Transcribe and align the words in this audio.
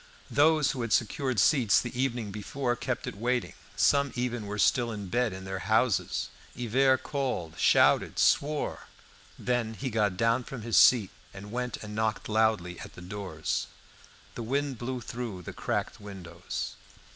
Those 0.31 0.71
who 0.71 0.81
had 0.81 0.91
secured 0.91 1.39
seats 1.39 1.79
the 1.79 2.01
evening 2.01 2.31
before 2.31 2.75
kept 2.75 3.05
it 3.05 3.15
waiting; 3.15 3.53
some 3.75 4.11
even 4.15 4.47
were 4.47 4.57
still 4.57 4.91
in 4.91 5.09
bed 5.09 5.31
in 5.31 5.43
their 5.43 5.59
houses. 5.69 6.29
Hivert 6.57 7.03
called, 7.03 7.53
shouted, 7.59 8.17
swore; 8.17 8.87
then 9.37 9.75
he 9.75 9.91
got 9.91 10.17
down 10.17 10.43
from 10.43 10.63
his 10.63 10.75
seat 10.75 11.11
and 11.35 11.51
went 11.51 11.77
and 11.83 11.93
knocked 11.93 12.27
loudly 12.27 12.79
at 12.79 12.93
the 12.95 13.01
doors. 13.03 13.67
The 14.33 14.41
wind 14.41 14.79
blew 14.79 15.01
through 15.01 15.43
the 15.43 15.53
cracked 15.53 15.99
windows. 15.99 16.73